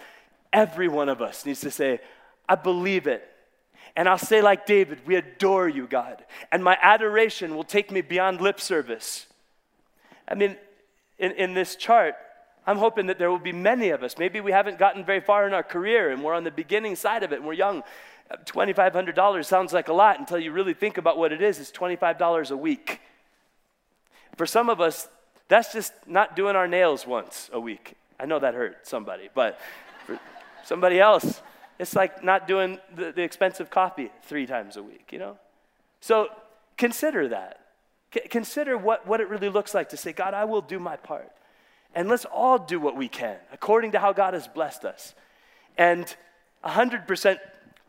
[0.53, 1.99] every one of us needs to say,
[2.47, 3.27] I believe it.
[3.95, 6.23] And I'll say, like David, we adore you, God.
[6.51, 9.25] And my adoration will take me beyond lip service.
[10.27, 10.55] I mean,
[11.17, 12.15] in, in this chart,
[12.69, 14.19] I'm hoping that there will be many of us.
[14.19, 17.23] Maybe we haven't gotten very far in our career and we're on the beginning side
[17.23, 17.81] of it and we're young.
[18.45, 21.59] $2,500 sounds like a lot until you really think about what it is.
[21.59, 23.01] It's $25 a week.
[24.37, 25.07] For some of us,
[25.47, 27.95] that's just not doing our nails once a week.
[28.19, 29.59] I know that hurt somebody, but
[30.05, 30.19] for
[30.63, 31.41] somebody else,
[31.79, 35.39] it's like not doing the, the expensive coffee three times a week, you know?
[36.01, 36.27] So
[36.77, 37.61] consider that.
[38.13, 40.95] C- consider what, what it really looks like to say, God, I will do my
[40.95, 41.31] part.
[41.95, 45.15] And let's all do what we can according to how God has blessed us.
[45.77, 46.13] And
[46.63, 47.37] 100%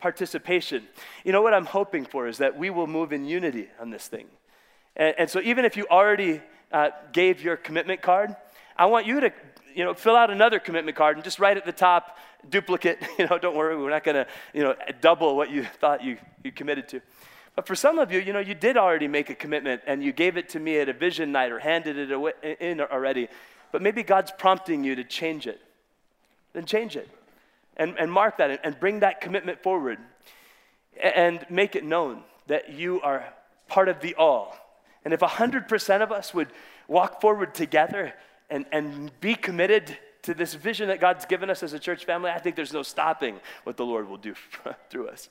[0.00, 0.84] participation.
[1.24, 4.08] You know what I'm hoping for is that we will move in unity on this
[4.08, 4.26] thing.
[4.96, 6.40] And, and so even if you already
[6.72, 8.34] uh, gave your commitment card,
[8.76, 9.32] I want you to
[9.74, 13.26] you know, fill out another commitment card and just write at the top, duplicate, you
[13.26, 16.50] know, don't worry, we're not going to, you know, double what you thought you, you
[16.52, 17.00] committed to.
[17.56, 20.12] But for some of you, you know, you did already make a commitment and you
[20.12, 23.28] gave it to me at a vision night or handed it away, in already
[23.72, 25.60] but maybe God's prompting you to change it.
[26.52, 27.08] Then change it
[27.76, 29.98] and, and mark that and bring that commitment forward
[31.02, 33.24] and make it known that you are
[33.68, 34.56] part of the all.
[35.04, 36.48] And if 100% of us would
[36.88, 38.12] walk forward together
[38.50, 42.30] and, and be committed to this vision that God's given us as a church family,
[42.30, 44.34] I think there's no stopping what the Lord will do
[44.90, 45.30] through us.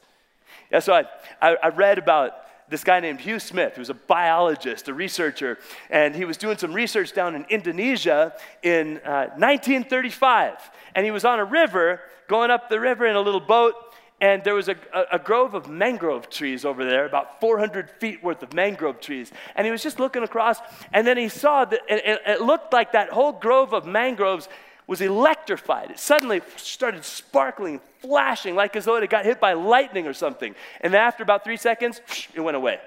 [0.71, 1.03] Yeah, so I,
[1.41, 2.31] I, I read about
[2.69, 5.57] this guy named Hugh Smith, who's a biologist, a researcher,
[5.89, 10.57] and he was doing some research down in Indonesia in uh, 1935.
[10.95, 13.75] And he was on a river, going up the river in a little boat,
[14.21, 18.21] and there was a, a, a, grove of mangrove trees over there, about 400 feet
[18.21, 19.31] worth of mangrove trees.
[19.55, 20.59] And he was just looking across,
[20.91, 24.49] and then he saw that it, it looked like that whole grove of mangroves
[24.89, 25.91] was electrified.
[25.91, 30.13] It suddenly started sparkling, flashing, like as though it had got hit by lightning or
[30.13, 30.55] something.
[30.81, 32.01] And after about three seconds,
[32.33, 32.79] it went away.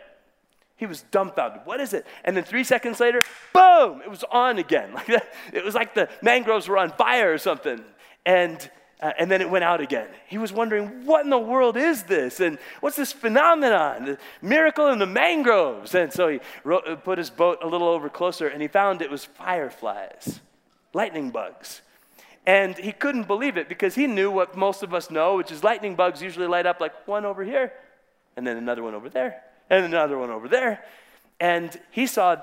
[0.74, 1.60] He was dumbfounded.
[1.64, 2.04] What is it?
[2.24, 3.22] And then three seconds later,
[3.54, 4.92] boom, it was on again.
[4.94, 5.32] Like that.
[5.52, 7.84] It was like the mangroves were on fire or something.
[8.26, 8.68] And
[9.00, 10.08] uh, and then it went out again.
[10.28, 12.38] He was wondering, what in the world is this?
[12.38, 14.04] And what's this phenomenon?
[14.04, 15.94] The miracle in the mangroves.
[15.94, 19.02] And so he wrote, uh, put his boat a little over closer and he found
[19.02, 20.40] it was fireflies,
[20.94, 21.82] lightning bugs.
[22.44, 25.62] And he couldn't believe it because he knew what most of us know, which is
[25.62, 27.72] lightning bugs usually light up like one over here,
[28.36, 30.84] and then another one over there, and another one over there.
[31.38, 32.36] And he saw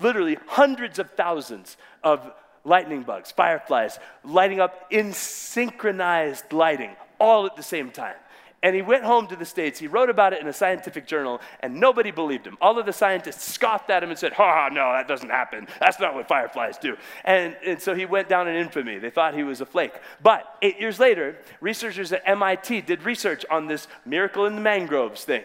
[0.00, 2.30] literally hundreds of thousands of
[2.64, 8.14] lightning bugs, fireflies, lighting up in synchronized lighting all at the same time.
[8.62, 9.80] And he went home to the States.
[9.80, 12.56] He wrote about it in a scientific journal, and nobody believed him.
[12.60, 15.66] All of the scientists scoffed at him and said, Ha, no, that doesn't happen.
[15.80, 16.96] That's not what fireflies do.
[17.24, 18.98] And, and so he went down in infamy.
[18.98, 19.94] They thought he was a flake.
[20.22, 25.24] But eight years later, researchers at MIT did research on this miracle in the mangroves
[25.24, 25.42] thing.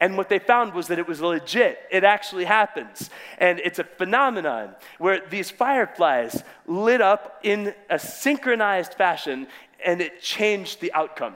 [0.00, 1.80] And what they found was that it was legit.
[1.90, 3.10] It actually happens.
[3.38, 9.48] And it's a phenomenon where these fireflies lit up in a synchronized fashion
[9.84, 11.34] and it changed the outcome.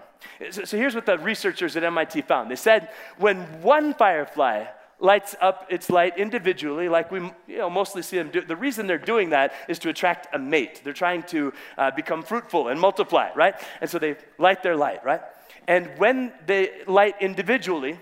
[0.51, 4.67] So, so here's what the researchers at MIT found they said when one firefly
[5.03, 8.41] lights up its light individually, like we you know, mostly see them do.
[8.41, 10.81] The reason they're doing that is to attract a mate.
[10.85, 13.57] They're trying to uh, become fruitful and multiply, right?
[13.81, 15.21] And so they light their light, right?
[15.67, 17.99] And when they light individually,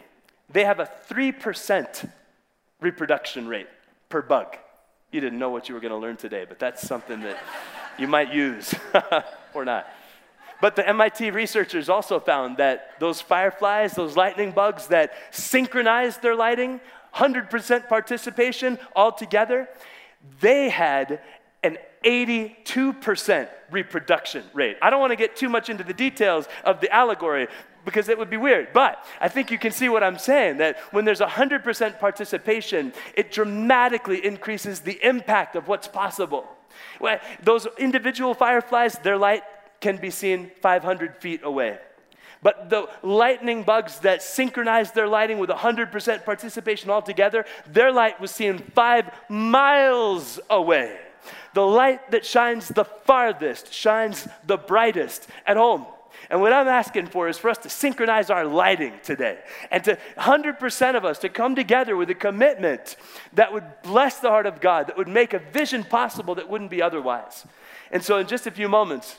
[0.50, 2.10] they have a 3%
[2.80, 3.68] reproduction rate
[4.10, 4.56] per bug.
[5.10, 7.38] You didn't know what you were going to learn today, but that's something that
[7.98, 8.74] you might use
[9.54, 9.86] or not.
[10.60, 16.34] But the MIT researchers also found that those fireflies, those lightning bugs that synchronized their
[16.34, 16.80] lighting,
[17.14, 19.68] 100% participation all together,
[20.40, 21.20] they had
[21.62, 24.76] an 82% reproduction rate.
[24.80, 27.48] I don't want to get too much into the details of the allegory
[27.84, 30.78] because it would be weird, but I think you can see what I'm saying that
[30.90, 36.46] when there's 100% participation, it dramatically increases the impact of what's possible.
[37.42, 39.42] Those individual fireflies, their light
[39.80, 41.78] can be seen 500 feet away.
[42.42, 48.30] But the lightning bugs that synchronized their lighting with 100% participation altogether, their light was
[48.30, 50.98] seen five miles away.
[51.52, 55.84] The light that shines the farthest shines the brightest at home.
[56.28, 59.38] And what I'm asking for is for us to synchronize our lighting today
[59.70, 62.96] and to 100% of us to come together with a commitment
[63.32, 66.70] that would bless the heart of God, that would make a vision possible that wouldn't
[66.70, 67.46] be otherwise.
[67.90, 69.18] And so, in just a few moments,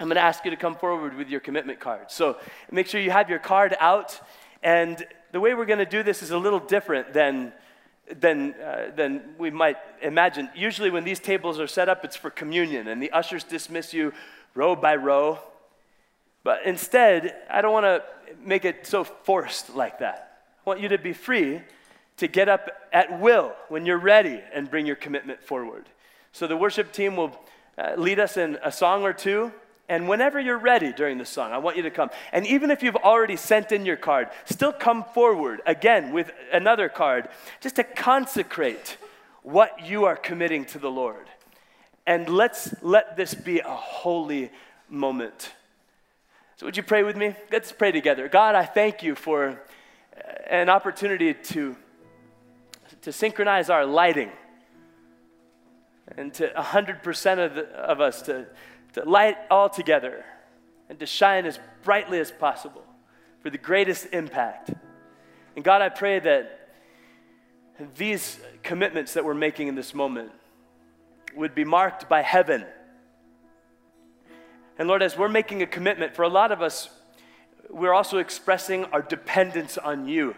[0.00, 2.10] I'm going to ask you to come forward with your commitment card.
[2.10, 2.38] So,
[2.70, 4.20] make sure you have your card out.
[4.62, 7.52] And the way we're going to do this is a little different than
[8.20, 10.50] than, uh, than we might imagine.
[10.54, 14.12] Usually, when these tables are set up, it's for communion, and the ushers dismiss you
[14.54, 15.38] row by row.
[16.42, 18.02] But instead, I don't want to
[18.44, 20.42] make it so forced like that.
[20.58, 21.62] I want you to be free
[22.18, 25.86] to get up at will when you're ready and bring your commitment forward.
[26.32, 27.36] So the worship team will
[27.78, 29.52] uh, lead us in a song or two.
[29.88, 32.10] And whenever you're ready during the song, I want you to come.
[32.32, 36.88] And even if you've already sent in your card, still come forward again with another
[36.88, 37.28] card
[37.60, 38.96] just to consecrate
[39.42, 41.28] what you are committing to the Lord.
[42.06, 44.50] And let's let this be a holy
[44.88, 45.52] moment.
[46.56, 47.34] So, would you pray with me?
[47.50, 48.28] Let's pray together.
[48.28, 51.76] God, I thank you for uh, an opportunity to,
[53.02, 54.30] to synchronize our lighting
[56.16, 58.46] and to 100% of, the, of us to,
[58.94, 60.24] to light all together
[60.88, 62.84] and to shine as brightly as possible
[63.42, 64.70] for the greatest impact.
[65.54, 66.70] And God, I pray that
[67.96, 70.32] these commitments that we're making in this moment
[71.36, 72.64] would be marked by heaven
[74.78, 76.88] and Lord, as we're making a commitment, for a lot of us,
[77.70, 80.34] we're also expressing our dependence on you.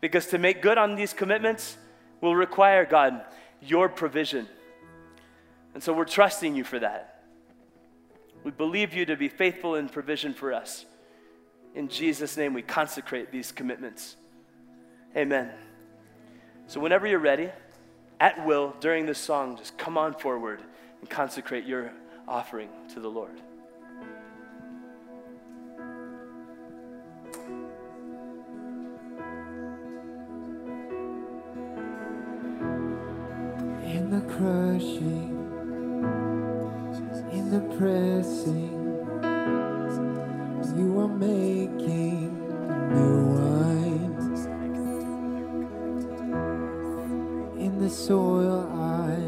[0.00, 1.76] Because to make good on these commitments
[2.20, 3.24] will require, God,
[3.60, 4.48] your provision.
[5.74, 7.11] And so we're trusting you for that.
[8.44, 10.84] We believe you to be faithful in provision for us.
[11.74, 14.16] In Jesus' name, we consecrate these commitments.
[15.16, 15.50] Amen.
[16.66, 17.50] So, whenever you're ready,
[18.20, 20.60] at will, during this song, just come on forward
[21.00, 21.92] and consecrate your
[22.28, 23.40] offering to the Lord.
[34.12, 35.21] the crushing, in
[37.52, 38.72] the pressing,
[40.74, 42.32] you are making
[42.94, 44.16] new wine.
[47.58, 49.18] In the soil, I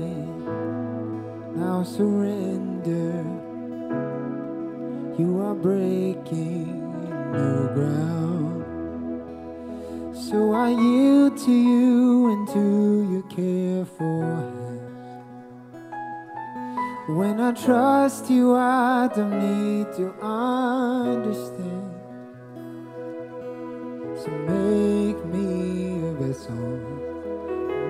[1.54, 3.26] now surrender.
[5.18, 6.80] You are breaking
[7.30, 8.64] new ground.
[10.16, 14.53] So I yield to you and to your care for
[17.06, 21.90] when I trust you, I don't need to understand.
[24.16, 26.54] So make me a vessel,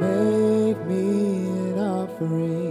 [0.01, 2.64] make me an offering,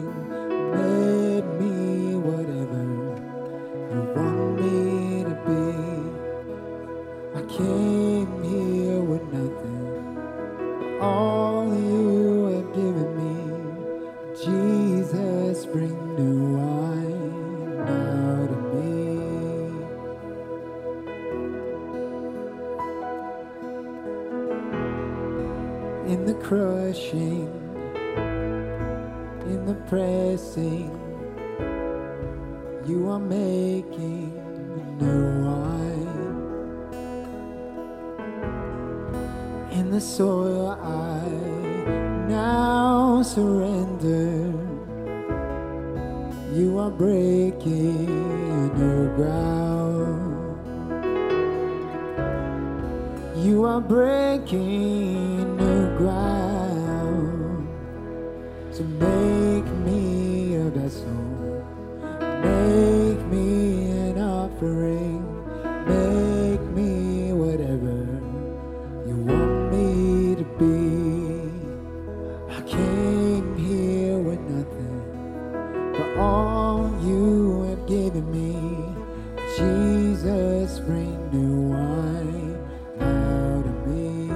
[80.79, 82.57] bring new wine
[82.99, 84.29] out of me.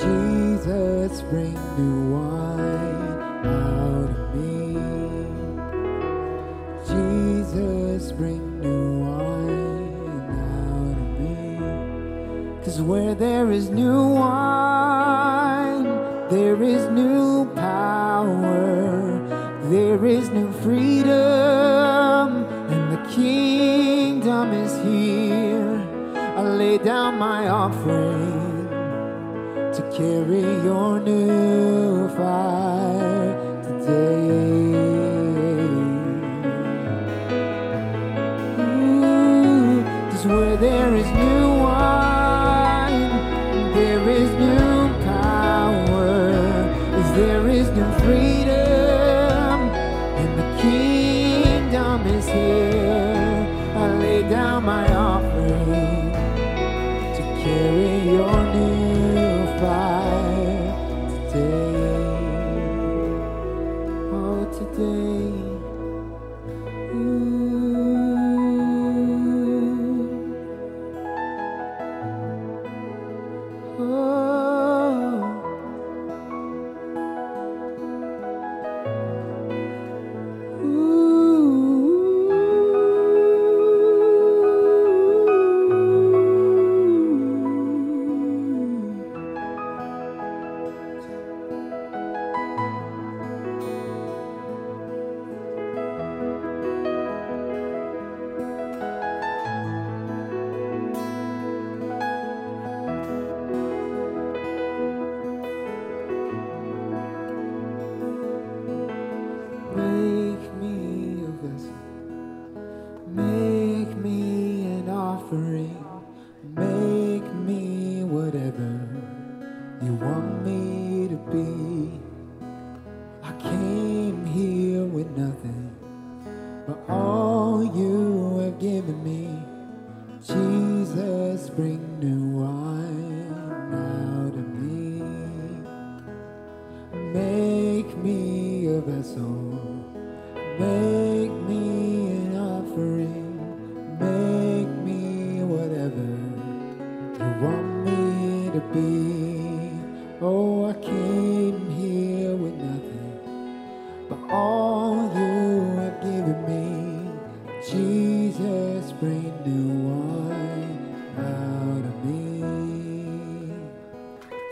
[0.00, 4.74] Jesus, bring new wine out of me.
[6.86, 12.64] Jesus, bring new wine out of me.
[12.64, 15.84] Cause where there is new wine,
[16.30, 19.18] there is new power,
[19.70, 20.99] there is new freedom
[27.50, 28.68] offering
[29.74, 32.59] to carry your new fire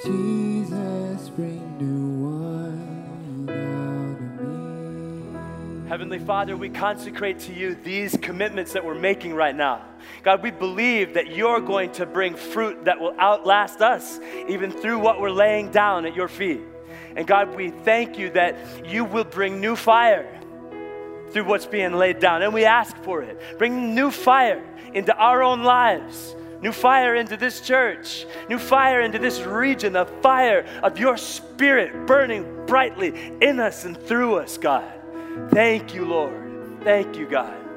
[0.09, 5.89] Jesus, bring new wine out of me.
[5.89, 9.85] Heavenly Father, we consecrate to you these commitments that we're making right now.
[10.23, 14.99] God, we believe that you're going to bring fruit that will outlast us, even through
[14.99, 16.63] what we're laying down at your feet.
[17.15, 18.57] And God, we thank you that
[18.87, 20.41] you will bring new fire
[21.33, 22.41] through what's being laid down.
[22.41, 23.39] And we ask for it.
[23.59, 29.19] Bring new fire into our own lives, new fire into this church, new fire into
[29.19, 34.93] this region, the fire of your spirit burning brightly in us and through us, God.
[35.51, 36.81] Thank you, Lord.
[36.83, 37.68] Thank you, God.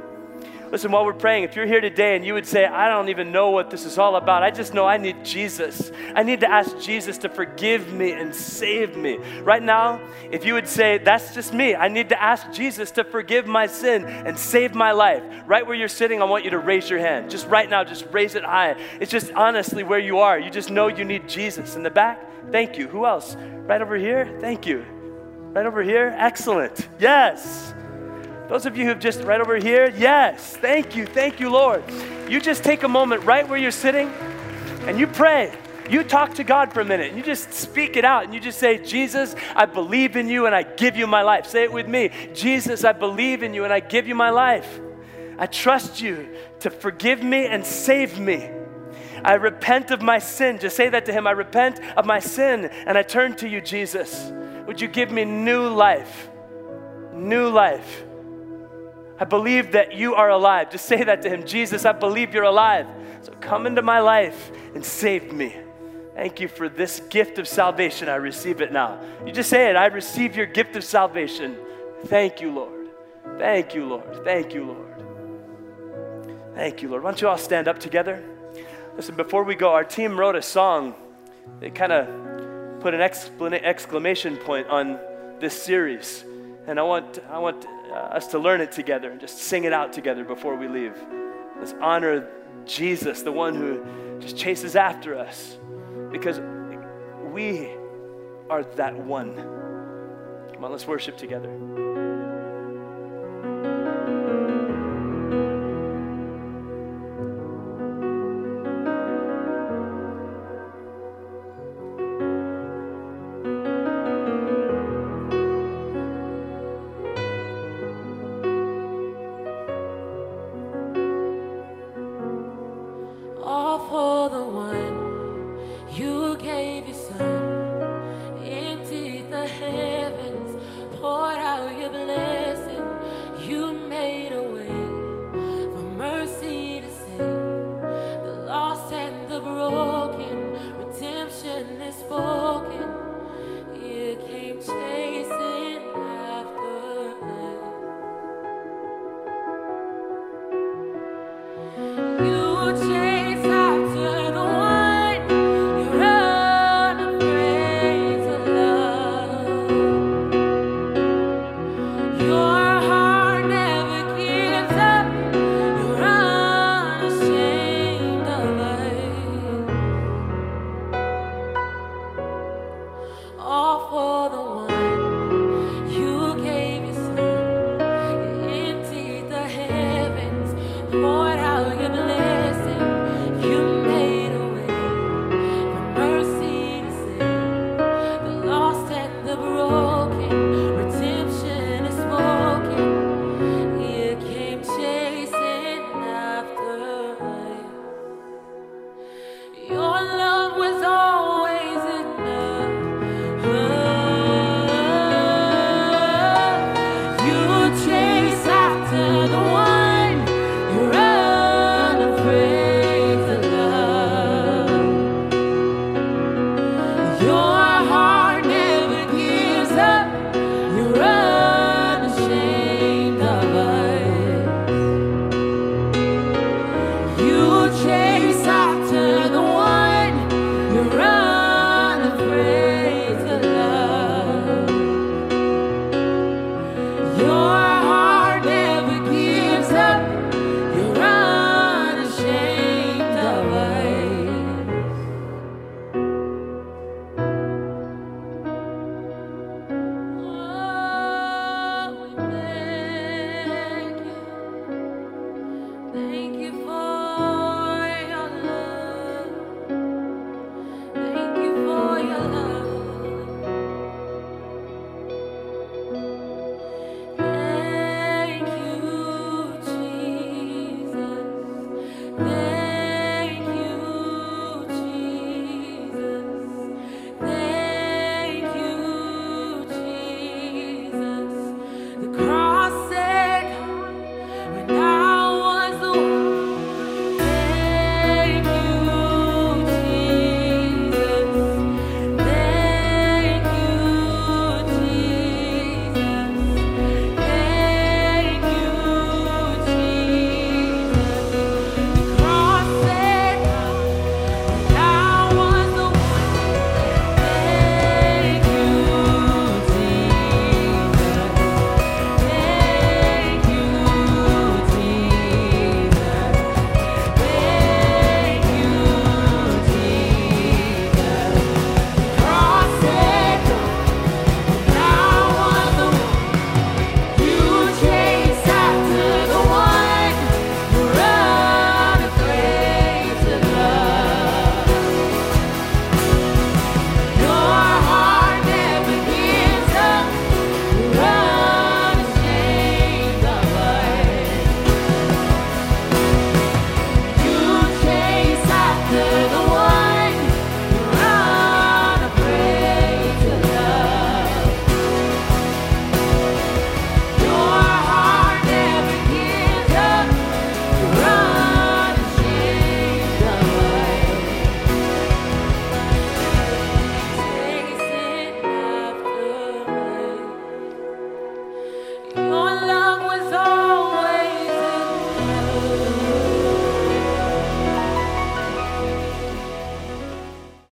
[0.71, 3.33] Listen, while we're praying, if you're here today and you would say, I don't even
[3.33, 5.91] know what this is all about, I just know I need Jesus.
[6.15, 9.17] I need to ask Jesus to forgive me and save me.
[9.41, 9.99] Right now,
[10.31, 13.67] if you would say, That's just me, I need to ask Jesus to forgive my
[13.67, 15.23] sin and save my life.
[15.45, 17.29] Right where you're sitting, I want you to raise your hand.
[17.29, 18.77] Just right now, just raise it high.
[19.01, 20.39] It's just honestly where you are.
[20.39, 21.75] You just know you need Jesus.
[21.75, 22.87] In the back, thank you.
[22.87, 23.35] Who else?
[23.35, 24.85] Right over here, thank you.
[25.51, 26.87] Right over here, excellent.
[26.97, 27.73] Yes.
[28.51, 31.85] Those of you who've just right over here, yes, thank you, thank you, Lord.
[32.27, 35.57] You just take a moment right where you're sitting and you pray.
[35.89, 38.41] You talk to God for a minute and you just speak it out and you
[38.41, 41.47] just say, Jesus, I believe in you and I give you my life.
[41.47, 44.81] Say it with me Jesus, I believe in you and I give you my life.
[45.37, 48.49] I trust you to forgive me and save me.
[49.23, 50.59] I repent of my sin.
[50.59, 51.25] Just say that to Him.
[51.25, 54.29] I repent of my sin and I turn to you, Jesus.
[54.67, 56.29] Would you give me new life?
[57.13, 58.03] New life.
[59.21, 60.71] I believe that you are alive.
[60.71, 61.45] Just say that to him.
[61.45, 62.87] Jesus, I believe you're alive.
[63.21, 65.55] So come into my life and save me.
[66.15, 68.09] Thank you for this gift of salvation.
[68.09, 68.99] I receive it now.
[69.23, 69.75] You just say it.
[69.75, 71.55] I receive your gift of salvation.
[72.05, 72.89] Thank you, Lord.
[73.37, 74.23] Thank you, Lord.
[74.23, 76.55] Thank you, Lord.
[76.55, 77.03] Thank you, Lord.
[77.03, 78.23] Why don't you all stand up together?
[78.95, 80.95] Listen, before we go, our team wrote a song.
[81.59, 84.99] They kind of put an exclamation point on
[85.39, 86.25] this series.
[86.65, 89.73] And I want, I want uh, us to learn it together and just sing it
[89.73, 90.95] out together before we leave.
[91.57, 92.27] Let's honor
[92.65, 95.57] Jesus, the one who just chases after us,
[96.11, 96.39] because
[97.31, 97.69] we
[98.49, 99.35] are that one.
[100.53, 101.90] Come on, let's worship together.